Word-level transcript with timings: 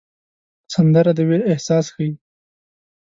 سندره 0.73 1.11
د 1.17 1.19
ویر 1.27 1.41
احساس 1.51 1.85
ښيي 1.95 2.11